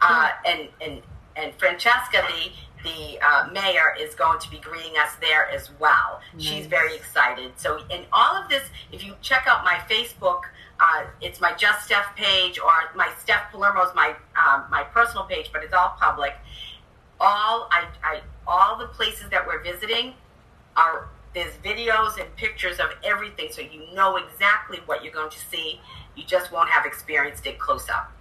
uh, 0.00 0.30
and 0.46 0.68
and 0.80 1.02
and 1.36 1.54
Francesca, 1.54 2.22
the 2.28 2.88
the 2.88 3.18
uh, 3.20 3.48
mayor, 3.52 3.94
is 3.98 4.14
going 4.14 4.38
to 4.38 4.50
be 4.50 4.58
greeting 4.58 4.96
us 4.98 5.16
there 5.20 5.48
as 5.50 5.70
well. 5.78 6.20
Nice. 6.34 6.44
She's 6.44 6.66
very 6.66 6.94
excited. 6.94 7.52
So 7.56 7.80
in 7.90 8.04
all 8.12 8.36
of 8.36 8.48
this, 8.48 8.64
if 8.92 9.04
you 9.04 9.14
check 9.22 9.44
out 9.46 9.64
my 9.64 9.78
Facebook. 9.88 10.42
Uh, 10.78 11.04
it's 11.20 11.40
my 11.40 11.54
Just 11.54 11.86
Steph 11.86 12.14
page, 12.16 12.58
or 12.58 12.72
my 12.94 13.10
Steph 13.20 13.50
Palermo's 13.50 13.94
my 13.94 14.14
um, 14.36 14.64
my 14.70 14.82
personal 14.82 15.24
page, 15.24 15.50
but 15.52 15.62
it's 15.62 15.72
all 15.72 15.96
public. 15.98 16.34
All 17.18 17.68
I, 17.72 17.86
I 18.04 18.20
all 18.46 18.78
the 18.78 18.86
places 18.88 19.30
that 19.30 19.46
we're 19.46 19.62
visiting 19.62 20.14
are 20.76 21.08
there's 21.34 21.54
videos 21.64 22.20
and 22.20 22.34
pictures 22.36 22.78
of 22.78 22.88
everything, 23.04 23.48
so 23.50 23.62
you 23.62 23.86
know 23.94 24.16
exactly 24.16 24.80
what 24.86 25.02
you're 25.02 25.12
going 25.12 25.30
to 25.30 25.38
see. 25.38 25.80
You 26.14 26.24
just 26.24 26.52
won't 26.52 26.70
have 26.70 26.86
experienced 26.86 27.46
it 27.46 27.58
close 27.58 27.88
up. 27.88 28.12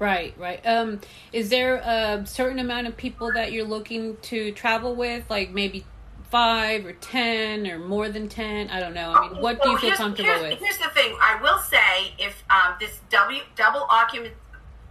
Right, 0.00 0.34
right. 0.38 0.64
Um, 0.66 1.00
is 1.32 1.50
there 1.50 1.76
a 1.76 2.26
certain 2.26 2.58
amount 2.58 2.86
of 2.86 2.96
people 2.96 3.30
that 3.34 3.52
you're 3.52 3.66
looking 3.66 4.16
to 4.22 4.50
travel 4.52 4.94
with, 4.94 5.28
like 5.28 5.50
maybe 5.50 5.84
five 6.30 6.86
or 6.86 6.92
ten 6.92 7.66
or 7.66 7.78
more 7.78 8.08
than 8.08 8.28
ten? 8.28 8.68
I 8.70 8.80
don't 8.80 8.94
know. 8.94 9.12
I 9.12 9.28
mean, 9.28 9.42
what 9.42 9.62
do 9.62 9.70
you 9.70 9.78
feel 9.78 9.92
comfortable 9.92 10.28
here's, 10.28 10.50
with? 10.50 10.58
Here's 10.60 10.78
the 10.78 10.90
thing. 10.90 11.16
I 11.20 11.38
will 11.42 11.58
say, 11.58 12.14
if 12.18 12.42
um, 12.50 12.74
this 12.80 13.00
w, 13.10 13.40
double 13.56 13.86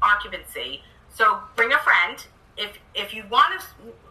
occupancy, 0.02 0.84
so 1.10 1.40
bring 1.56 1.72
a 1.72 1.80
friend 1.80 2.26
if 2.60 2.78
if 2.94 3.14
you 3.14 3.24
want 3.32 3.60
to 3.60 3.66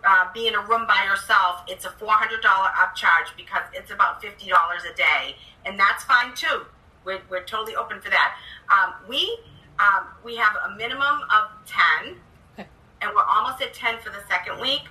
uh, 0.05 0.33
be 0.33 0.49
in 0.49 0.55
a 0.55 0.61
room 0.61 0.87
by 0.87 1.05
yourself, 1.05 1.63
it's 1.69 1.85
a 1.85 1.91
four 1.91 2.13
hundred 2.13 2.41
dollar 2.41 2.69
upcharge 2.69 3.37
because 3.37 3.63
it's 3.75 3.93
about 3.93 4.21
fifty 4.23 4.49
dollars 4.49 4.83
a 4.91 4.97
day, 4.97 5.37
and 5.67 5.79
that's 5.79 6.03
fine 6.05 6.35
too. 6.35 6.65
We're, 7.05 7.21
we're 7.31 7.45
totally 7.45 7.77
open 7.77 8.01
for 8.01 8.11
that. 8.11 8.37
Um, 8.73 8.95
we 9.07 9.39
um, 9.79 10.07
we 10.25 10.37
have 10.37 10.57
a 10.67 10.75
minimum 10.77 11.21
of 11.31 11.51
ten, 11.67 12.17
okay. 12.55 12.69
and 13.03 13.11
we're 13.15 13.25
almost 13.25 13.63
at 13.63 13.75
ten 13.75 13.99
for 14.01 14.11
the 14.11 14.23
second 14.29 14.61
week, 14.61 14.83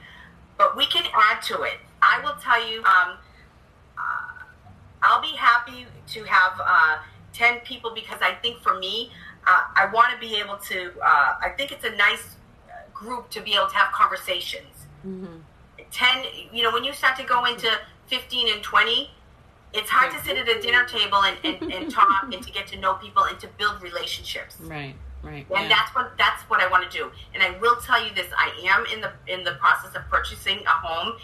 but 0.58 0.77
we 0.77 0.86
can 0.86 1.06
add 1.13 1.41
to 1.44 1.63
it. 1.63 1.79
I 2.01 2.21
will 2.23 2.35
tell 2.41 2.65
you, 2.69 2.79
um, 2.79 3.17
uh, 3.97 4.43
I'll 5.01 5.21
be 5.21 5.35
happy 5.35 5.85
to 6.13 6.23
have 6.23 6.53
uh, 6.63 6.97
ten 7.33 7.59
people 7.61 7.91
because 7.93 8.19
I 8.21 8.33
think 8.35 8.61
for 8.61 8.79
me, 8.79 9.11
uh, 9.45 9.61
I 9.75 9.89
want 9.93 10.11
to 10.13 10.19
be 10.19 10.35
able 10.35 10.57
to. 10.57 10.91
Uh, 11.01 11.35
I 11.41 11.53
think 11.55 11.71
it's 11.71 11.85
a 11.85 11.95
nice 11.95 12.37
group 12.93 13.29
to 13.29 13.41
be 13.41 13.53
able 13.53 13.67
to 13.67 13.75
have 13.75 13.93
conversations. 13.93 14.87
Mm-hmm. 15.05 15.37
10, 15.91 16.25
you 16.51 16.63
know, 16.63 16.71
when 16.71 16.83
you 16.83 16.93
start 16.93 17.17
to 17.17 17.23
go 17.23 17.45
into 17.45 17.69
15 18.07 18.53
and 18.53 18.63
20, 18.63 19.09
it's 19.73 19.89
hard 19.89 20.11
to 20.13 20.23
sit 20.25 20.37
at 20.37 20.47
a 20.49 20.61
dinner 20.61 20.85
table 20.85 21.23
and, 21.23 21.37
and, 21.43 21.71
and 21.73 21.91
talk 21.91 22.23
and 22.23 22.41
to 22.43 22.51
get 22.51 22.67
to 22.67 22.79
know 22.79 22.95
people 22.95 23.23
and 23.23 23.39
to 23.39 23.47
build 23.57 23.81
relationships. 23.81 24.57
Right. 24.61 24.95
Right. 25.23 25.45
And 25.49 25.63
yeah. 25.63 25.69
that's 25.69 25.93
what 25.95 26.15
that's 26.17 26.43
what 26.43 26.61
I 26.61 26.69
want 26.69 26.89
to 26.89 26.97
do. 26.97 27.11
And 27.33 27.43
I 27.43 27.57
will 27.59 27.75
tell 27.77 28.01
you 28.01 28.13
this: 28.13 28.27
I 28.37 28.51
am 28.69 28.85
in 28.93 29.01
the 29.01 29.11
in 29.27 29.43
the 29.43 29.53
process 29.53 29.93
of 29.95 30.07
purchasing 30.09 30.59
a 30.59 30.69
home 30.69 31.17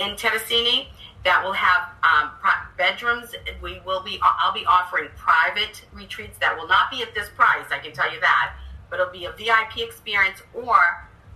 in 0.00 0.16
Terrasini 0.16 0.86
that 1.24 1.44
will 1.44 1.52
have 1.52 1.90
um, 2.02 2.30
bedrooms. 2.76 3.34
We 3.62 3.80
will 3.84 4.02
be 4.02 4.18
I'll 4.22 4.54
be 4.54 4.64
offering 4.66 5.08
private 5.16 5.82
retreats 5.92 6.38
that 6.40 6.56
will 6.56 6.66
not 6.66 6.90
be 6.90 7.02
at 7.02 7.14
this 7.14 7.28
price. 7.36 7.66
I 7.70 7.78
can 7.78 7.92
tell 7.92 8.12
you 8.12 8.20
that, 8.20 8.54
but 8.88 8.98
it'll 8.98 9.12
be 9.12 9.26
a 9.26 9.32
VIP 9.32 9.78
experience 9.78 10.42
or 10.54 10.76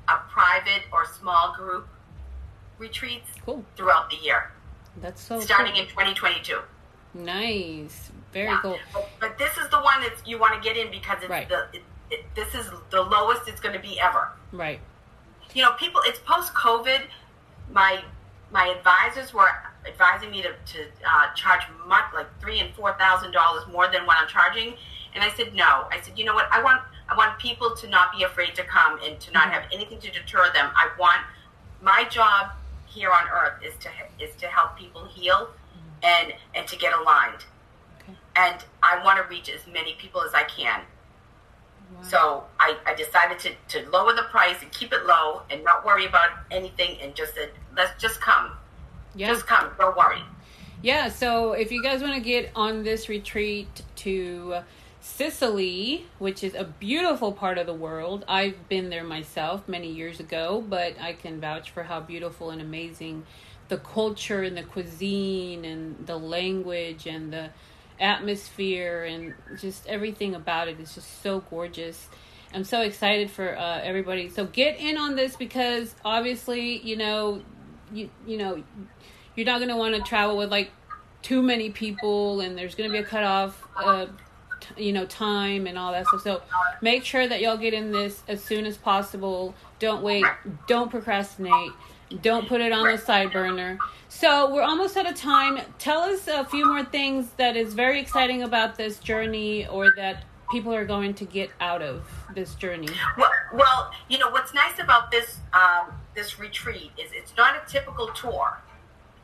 a 0.08 0.16
private 0.30 0.82
or 0.92 1.06
small 1.06 1.54
group 1.54 1.86
retreats 2.78 3.28
cool. 3.44 3.64
throughout 3.76 4.10
the 4.10 4.16
year. 4.16 4.50
That's 5.00 5.22
so 5.22 5.40
starting 5.40 5.74
cool. 5.74 5.82
in 5.82 5.88
2022. 5.88 6.60
Nice, 7.14 8.10
very 8.32 8.48
yeah. 8.48 8.58
cool. 8.62 8.78
But, 8.92 9.08
but, 9.20 9.38
this 9.38 9.56
is 9.58 9.68
the 9.70 9.78
one 9.78 10.00
that 10.00 10.14
you 10.26 10.38
want 10.38 10.60
to 10.60 10.66
get 10.66 10.76
in 10.76 10.90
because 10.90 11.18
it's 11.20 11.30
right. 11.30 11.48
the 11.48 11.66
it, 11.72 11.82
it, 12.10 12.24
this 12.34 12.54
is 12.54 12.66
the 12.90 13.02
lowest 13.02 13.48
it's 13.48 13.60
going 13.60 13.74
to 13.74 13.80
be 13.80 14.00
ever. 14.00 14.32
Right. 14.50 14.80
You 15.52 15.62
know, 15.62 15.72
people. 15.72 16.00
It's 16.04 16.18
post 16.20 16.54
COVID. 16.54 17.02
My 17.70 18.02
my 18.54 18.68
advisors 18.68 19.34
were 19.34 19.48
advising 19.84 20.30
me 20.30 20.40
to, 20.40 20.48
to 20.48 20.86
uh, 21.04 21.34
charge 21.34 21.62
much 21.86 22.04
like 22.14 22.28
three 22.40 22.60
and 22.60 22.72
four 22.74 22.92
thousand 22.94 23.32
dollars 23.32 23.64
more 23.70 23.88
than 23.92 24.06
what 24.06 24.16
I'm 24.16 24.28
charging, 24.28 24.74
and 25.12 25.24
I 25.24 25.30
said 25.30 25.54
no. 25.54 25.88
I 25.90 26.00
said, 26.00 26.16
you 26.16 26.24
know 26.24 26.34
what? 26.34 26.46
I 26.52 26.62
want 26.62 26.80
I 27.10 27.16
want 27.16 27.38
people 27.40 27.74
to 27.74 27.88
not 27.88 28.16
be 28.16 28.22
afraid 28.22 28.54
to 28.54 28.62
come 28.62 29.00
and 29.04 29.18
to 29.20 29.32
not 29.32 29.44
mm-hmm. 29.44 29.54
have 29.54 29.64
anything 29.72 29.98
to 29.98 30.10
deter 30.10 30.52
them. 30.54 30.70
I 30.76 30.88
want 30.98 31.20
my 31.82 32.04
job 32.04 32.52
here 32.86 33.10
on 33.10 33.24
earth 33.28 33.60
is 33.62 33.74
to 33.80 33.90
is 34.24 34.34
to 34.36 34.46
help 34.46 34.78
people 34.78 35.04
heal 35.04 35.48
mm-hmm. 35.48 36.04
and 36.04 36.32
and 36.54 36.68
to 36.68 36.76
get 36.78 36.96
aligned. 36.96 37.44
Okay. 38.00 38.16
And 38.36 38.64
I 38.84 39.02
want 39.04 39.18
to 39.20 39.28
reach 39.28 39.50
as 39.50 39.66
many 39.66 39.94
people 39.94 40.22
as 40.22 40.32
I 40.32 40.44
can. 40.44 40.82
Wow. 41.94 42.02
So 42.02 42.44
I, 42.58 42.76
I 42.86 42.94
decided 42.94 43.38
to, 43.40 43.80
to 43.80 43.90
lower 43.90 44.14
the 44.14 44.24
price 44.30 44.56
and 44.62 44.70
keep 44.72 44.92
it 44.92 45.06
low 45.06 45.42
and 45.50 45.64
not 45.64 45.84
worry 45.84 46.06
about 46.06 46.30
anything 46.50 46.98
and 47.00 47.14
just 47.14 47.34
said, 47.34 47.50
let's 47.76 48.00
just 48.00 48.20
come. 48.20 48.52
Yeah. 49.14 49.28
Just 49.28 49.46
come. 49.46 49.70
Don't 49.78 49.96
worry. 49.96 50.22
Yeah. 50.82 51.08
So 51.08 51.52
if 51.52 51.70
you 51.70 51.82
guys 51.82 52.02
want 52.02 52.14
to 52.14 52.20
get 52.20 52.50
on 52.54 52.82
this 52.82 53.08
retreat 53.08 53.82
to 53.96 54.62
Sicily, 55.04 56.06
which 56.18 56.42
is 56.42 56.54
a 56.54 56.64
beautiful 56.64 57.30
part 57.30 57.58
of 57.58 57.66
the 57.66 57.74
world. 57.74 58.24
I've 58.26 58.70
been 58.70 58.88
there 58.88 59.04
myself 59.04 59.68
many 59.68 59.92
years 59.92 60.18
ago, 60.18 60.64
but 60.66 60.98
I 60.98 61.12
can 61.12 61.42
vouch 61.42 61.70
for 61.70 61.82
how 61.82 62.00
beautiful 62.00 62.48
and 62.48 62.60
amazing 62.62 63.26
the 63.68 63.76
culture 63.76 64.42
and 64.42 64.56
the 64.56 64.62
cuisine 64.62 65.66
and 65.66 66.06
the 66.06 66.16
language 66.16 67.06
and 67.06 67.30
the 67.30 67.50
atmosphere 68.00 69.04
and 69.04 69.34
just 69.58 69.86
everything 69.86 70.34
about 70.34 70.68
it 70.68 70.80
is 70.80 70.94
just 70.94 71.22
so 71.22 71.40
gorgeous. 71.40 72.08
I'm 72.52 72.64
so 72.64 72.82
excited 72.82 73.30
for 73.30 73.56
uh, 73.56 73.80
everybody. 73.82 74.28
So 74.28 74.46
get 74.46 74.78
in 74.78 74.96
on 74.96 75.16
this 75.16 75.36
because 75.36 75.94
obviously, 76.04 76.78
you 76.78 76.96
know, 76.96 77.42
you 77.92 78.10
you 78.26 78.36
know, 78.36 78.62
you're 79.34 79.46
not 79.46 79.58
going 79.58 79.70
to 79.70 79.76
want 79.76 79.94
to 79.96 80.02
travel 80.02 80.36
with 80.36 80.50
like 80.50 80.70
too 81.22 81.42
many 81.42 81.70
people 81.70 82.40
and 82.40 82.56
there's 82.56 82.74
going 82.74 82.88
to 82.88 82.92
be 82.92 82.98
a 82.98 83.06
cutoff 83.06 83.66
uh, 83.76 84.06
you 84.76 84.92
know 84.92 85.06
time 85.06 85.66
and 85.66 85.78
all 85.78 85.92
that 85.92 86.06
stuff 86.06 86.22
so 86.22 86.42
make 86.82 87.04
sure 87.04 87.26
that 87.26 87.40
y'all 87.40 87.56
get 87.56 87.72
in 87.74 87.92
this 87.92 88.22
as 88.28 88.42
soon 88.42 88.66
as 88.66 88.76
possible 88.76 89.54
don't 89.78 90.02
wait 90.02 90.24
don't 90.66 90.90
procrastinate 90.90 91.72
don't 92.22 92.48
put 92.48 92.60
it 92.60 92.72
on 92.72 92.90
the 92.90 92.98
side 92.98 93.32
burner 93.32 93.78
so 94.08 94.52
we're 94.52 94.62
almost 94.62 94.96
out 94.96 95.06
of 95.06 95.14
time 95.16 95.60
tell 95.78 96.00
us 96.00 96.28
a 96.28 96.44
few 96.44 96.66
more 96.66 96.84
things 96.84 97.30
that 97.36 97.56
is 97.56 97.74
very 97.74 98.00
exciting 98.00 98.42
about 98.42 98.76
this 98.76 98.98
journey 98.98 99.66
or 99.68 99.92
that 99.96 100.24
people 100.50 100.72
are 100.74 100.84
going 100.84 101.14
to 101.14 101.24
get 101.24 101.50
out 101.60 101.82
of 101.82 102.04
this 102.34 102.54
journey 102.54 102.88
well, 103.18 103.30
well 103.52 103.90
you 104.08 104.18
know 104.18 104.30
what's 104.30 104.54
nice 104.54 104.78
about 104.78 105.10
this 105.10 105.38
um, 105.52 105.92
this 106.14 106.38
retreat 106.38 106.90
is 106.98 107.10
it's 107.12 107.32
not 107.36 107.54
a 107.56 107.70
typical 107.70 108.08
tour 108.08 108.58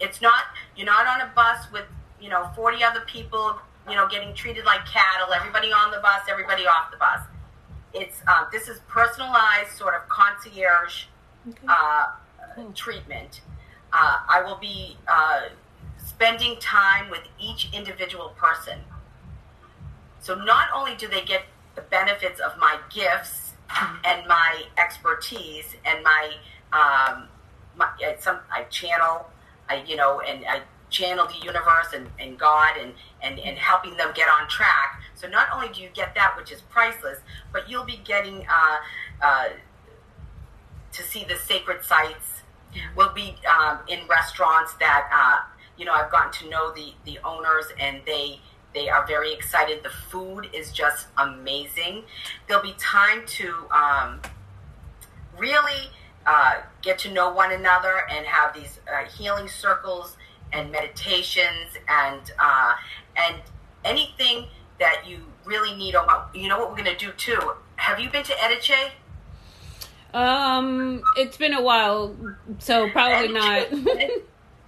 it's 0.00 0.20
not 0.20 0.44
you're 0.76 0.86
not 0.86 1.06
on 1.06 1.20
a 1.20 1.30
bus 1.34 1.70
with 1.72 1.84
you 2.20 2.28
know 2.28 2.50
40 2.56 2.82
other 2.82 3.02
people 3.06 3.60
you 3.88 3.96
know, 3.96 4.06
getting 4.08 4.34
treated 4.34 4.64
like 4.64 4.86
cattle, 4.86 5.32
everybody 5.32 5.72
on 5.72 5.90
the 5.90 5.98
bus, 5.98 6.22
everybody 6.30 6.66
off 6.66 6.90
the 6.90 6.96
bus. 6.96 7.20
It's 7.92 8.22
uh, 8.28 8.44
this 8.52 8.68
is 8.68 8.80
personalized, 8.88 9.72
sort 9.76 9.94
of 9.94 10.08
concierge 10.08 11.04
okay. 11.48 11.66
uh. 11.68 12.06
Treatment. 12.74 13.40
Uh, 13.92 14.18
I 14.28 14.42
will 14.42 14.56
be 14.56 14.96
uh, 15.08 15.48
spending 15.98 16.56
time 16.60 17.10
with 17.10 17.22
each 17.40 17.68
individual 17.72 18.30
person. 18.36 18.80
So 20.20 20.34
not 20.34 20.68
only 20.74 20.94
do 20.96 21.08
they 21.08 21.24
get 21.24 21.42
the 21.74 21.82
benefits 21.82 22.40
of 22.40 22.56
my 22.58 22.78
gifts 22.94 23.54
and 24.04 24.26
my 24.26 24.64
expertise 24.78 25.76
and 25.84 26.04
my, 26.04 26.32
um, 26.72 27.28
my 27.76 27.88
some 28.18 28.38
I 28.52 28.64
channel, 28.64 29.26
I 29.68 29.82
you 29.86 29.96
know, 29.96 30.20
and 30.20 30.44
I 30.46 30.60
channel 30.90 31.26
the 31.26 31.44
universe 31.44 31.92
and, 31.94 32.08
and 32.18 32.38
God 32.38 32.76
and, 32.78 32.92
and, 33.22 33.38
and 33.38 33.56
helping 33.56 33.96
them 33.96 34.12
get 34.14 34.28
on 34.28 34.48
track. 34.48 35.00
So 35.14 35.28
not 35.28 35.48
only 35.54 35.68
do 35.68 35.80
you 35.80 35.88
get 35.94 36.14
that, 36.16 36.36
which 36.36 36.50
is 36.52 36.60
priceless, 36.62 37.18
but 37.52 37.70
you'll 37.70 37.84
be 37.84 38.00
getting 38.04 38.46
uh, 38.48 38.76
uh, 39.22 39.48
to 40.92 41.02
see 41.02 41.24
the 41.24 41.36
sacred 41.36 41.84
sites. 41.84 42.39
We'll 42.96 43.12
be 43.12 43.36
um, 43.48 43.80
in 43.88 44.06
restaurants 44.08 44.74
that, 44.74 45.08
uh, 45.12 45.38
you 45.76 45.84
know, 45.84 45.92
I've 45.92 46.10
gotten 46.10 46.32
to 46.44 46.50
know 46.50 46.72
the, 46.72 46.92
the 47.04 47.18
owners 47.24 47.66
and 47.78 48.00
they 48.06 48.40
they 48.72 48.88
are 48.88 49.04
very 49.06 49.32
excited. 49.32 49.82
The 49.82 49.90
food 49.90 50.48
is 50.52 50.72
just 50.72 51.08
amazing. 51.18 52.04
There'll 52.46 52.62
be 52.62 52.74
time 52.78 53.26
to 53.26 53.54
um, 53.72 54.20
really 55.36 55.90
uh, 56.24 56.60
get 56.82 56.98
to 57.00 57.12
know 57.12 57.32
one 57.32 57.52
another 57.52 58.02
and 58.10 58.24
have 58.26 58.54
these 58.54 58.78
uh, 58.86 59.06
healing 59.10 59.48
circles 59.48 60.16
and 60.52 60.70
meditations 60.70 61.76
and 61.88 62.20
uh, 62.38 62.74
and 63.16 63.36
anything 63.84 64.46
that 64.78 65.02
you 65.06 65.18
really 65.44 65.76
need. 65.76 65.94
You 66.34 66.48
know 66.48 66.58
what 66.58 66.70
we're 66.70 66.84
going 66.84 66.96
to 66.96 67.06
do 67.06 67.12
too. 67.12 67.52
Have 67.76 67.98
you 67.98 68.10
been 68.10 68.24
to 68.24 68.44
Erice? 68.44 68.90
Um, 70.14 71.02
it's 71.16 71.36
been 71.36 71.54
a 71.54 71.62
while, 71.62 72.14
so 72.58 72.88
probably 72.90 73.28
not. 73.28 73.66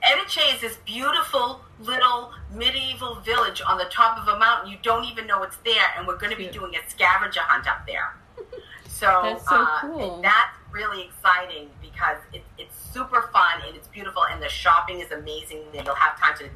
Erice 0.05 0.55
is 0.55 0.61
this 0.61 0.77
beautiful 0.85 1.61
little 1.81 2.33
medieval 2.53 3.17
village 3.21 3.63
on 3.67 3.79
the 3.79 3.85
top 3.85 4.19
of 4.19 4.27
a 4.29 4.39
mountain. 4.39 4.71
You 4.71 4.79
don't 4.83 5.05
even 5.05 5.27
know 5.27 5.43
it's 5.43 5.57
there, 5.59 5.87
and 5.97 6.07
we're 6.07 6.17
going 6.19 6.31
to 6.33 6.37
be 6.37 6.49
doing 6.49 6.73
a 6.75 6.91
scavenger 6.91 7.41
hunt 7.43 7.67
up 7.67 7.87
there. 7.87 8.15
So, 8.89 9.21
That's 9.25 9.49
so 9.49 9.57
uh, 9.57 9.81
cool. 9.81 10.21
that's 10.23 10.55
really 10.71 11.03
exciting 11.03 11.71
because 11.81 12.19
it, 12.33 12.45
it's 12.57 12.77
super 12.93 13.29
fun 13.33 13.61
and 13.67 13.75
it's 13.75 13.89
beautiful, 13.89 14.25
and 14.31 14.41
the 14.41 14.49
shopping 14.49 15.01
is 15.01 15.11
amazing. 15.11 15.63
And 15.75 15.85
you'll 15.85 15.97
have 15.97 16.17
time 16.21 16.37
to 16.39 16.49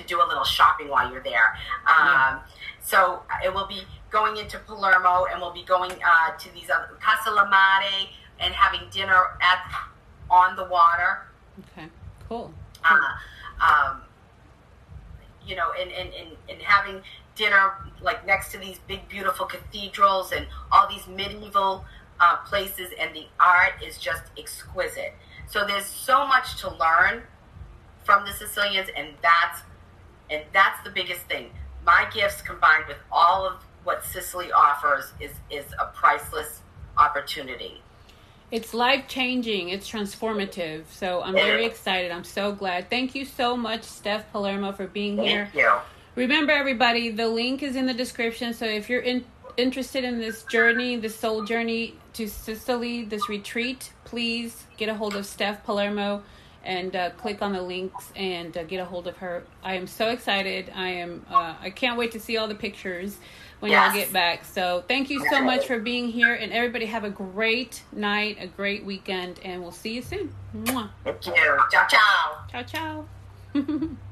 to 0.00 0.06
do 0.06 0.22
a 0.22 0.26
little 0.26 0.44
shopping 0.44 0.88
while 0.88 1.12
you're 1.12 1.22
there. 1.22 1.54
Um, 1.86 2.06
Yeah. 2.06 2.38
So 2.82 3.22
it 3.44 3.52
will 3.52 3.66
be 3.66 3.82
going 4.10 4.38
into 4.38 4.58
Palermo, 4.60 5.26
and 5.30 5.38
we'll 5.38 5.52
be 5.52 5.64
going 5.64 5.90
uh, 5.92 6.30
to 6.38 6.54
these 6.54 6.70
other 6.70 6.96
Castellammare 6.98 8.08
and 8.40 8.54
having 8.54 8.88
dinner 8.90 9.36
at 9.40 9.58
on 10.30 10.56
the 10.56 10.64
water. 10.64 11.22
Okay. 11.60 11.88
Cool. 12.28 12.52
Uh, 12.84 12.98
um, 13.60 14.02
you 15.46 15.56
know, 15.56 15.72
and, 15.78 15.90
and, 15.92 16.12
and, 16.14 16.30
and 16.48 16.62
having 16.62 17.02
dinner 17.34 17.72
like 18.00 18.26
next 18.26 18.52
to 18.52 18.58
these 18.58 18.78
big, 18.86 19.08
beautiful 19.08 19.46
cathedrals 19.46 20.32
and 20.32 20.46
all 20.70 20.88
these 20.88 21.06
medieval 21.06 21.84
uh, 22.20 22.36
places, 22.38 22.90
and 22.98 23.14
the 23.14 23.26
art 23.40 23.74
is 23.84 23.98
just 23.98 24.22
exquisite. 24.38 25.14
So 25.48 25.66
there's 25.66 25.86
so 25.86 26.26
much 26.26 26.60
to 26.60 26.70
learn 26.70 27.22
from 28.04 28.24
the 28.24 28.32
Sicilians, 28.32 28.88
and 28.96 29.08
that's 29.22 29.62
and 30.30 30.42
that's 30.52 30.82
the 30.84 30.90
biggest 30.90 31.22
thing. 31.22 31.50
My 31.84 32.08
gifts 32.14 32.40
combined 32.42 32.84
with 32.88 32.98
all 33.10 33.46
of 33.46 33.62
what 33.84 34.04
Sicily 34.04 34.52
offers 34.52 35.12
is 35.20 35.32
is 35.50 35.64
a 35.80 35.86
priceless 35.86 36.62
opportunity. 36.96 37.82
It's 38.52 38.74
life 38.74 39.08
changing. 39.08 39.70
It's 39.70 39.90
transformative. 39.90 40.82
So 40.90 41.22
I'm 41.22 41.32
very 41.32 41.64
excited. 41.64 42.12
I'm 42.12 42.22
so 42.22 42.52
glad. 42.52 42.90
Thank 42.90 43.14
you 43.14 43.24
so 43.24 43.56
much, 43.56 43.82
Steph 43.82 44.30
Palermo, 44.30 44.72
for 44.72 44.86
being 44.86 45.16
here. 45.16 45.46
Thank 45.46 45.64
you. 45.64 45.72
Remember, 46.16 46.52
everybody, 46.52 47.08
the 47.08 47.28
link 47.28 47.62
is 47.62 47.76
in 47.76 47.86
the 47.86 47.94
description. 47.94 48.52
So 48.52 48.66
if 48.66 48.90
you're 48.90 49.00
in, 49.00 49.24
interested 49.56 50.04
in 50.04 50.18
this 50.18 50.42
journey, 50.44 50.96
this 50.96 51.16
soul 51.18 51.46
journey 51.46 51.96
to 52.12 52.28
Sicily, 52.28 53.04
this 53.04 53.26
retreat, 53.30 53.90
please 54.04 54.64
get 54.76 54.90
a 54.90 54.94
hold 54.94 55.16
of 55.16 55.24
Steph 55.24 55.64
Palermo 55.64 56.22
and 56.62 56.94
uh, 56.94 57.08
click 57.12 57.40
on 57.40 57.54
the 57.54 57.62
links 57.62 58.12
and 58.14 58.54
uh, 58.56 58.64
get 58.64 58.80
a 58.80 58.84
hold 58.84 59.06
of 59.06 59.16
her. 59.16 59.44
I 59.64 59.76
am 59.76 59.86
so 59.86 60.10
excited. 60.10 60.70
I 60.76 60.90
am. 60.90 61.24
Uh, 61.30 61.54
I 61.58 61.70
can't 61.70 61.98
wait 61.98 62.12
to 62.12 62.20
see 62.20 62.36
all 62.36 62.48
the 62.48 62.54
pictures 62.54 63.16
when 63.62 63.70
y'all 63.70 63.92
get 63.92 64.12
back. 64.12 64.44
So 64.44 64.82
thank 64.88 65.08
you 65.08 65.24
so 65.30 65.40
much 65.40 65.66
for 65.66 65.78
being 65.78 66.08
here, 66.08 66.34
and 66.34 66.52
everybody 66.52 66.86
have 66.86 67.04
a 67.04 67.10
great 67.10 67.84
night, 67.92 68.36
a 68.40 68.48
great 68.48 68.84
weekend, 68.84 69.38
and 69.44 69.62
we'll 69.62 69.70
see 69.70 69.94
you 69.94 70.02
soon. 70.02 70.34
Mwah. 70.52 70.90
Thank 71.04 71.26
you. 71.26 71.34
Ciao, 71.70 71.86
ciao. 71.86 72.44
Ciao, 72.50 73.06
ciao. 73.54 73.96